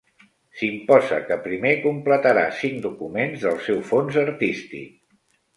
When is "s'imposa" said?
0.61-1.19